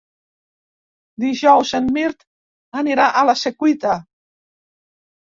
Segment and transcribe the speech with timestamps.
[1.25, 2.25] Dijous en Mirt
[2.81, 3.93] anirà a la Secuita.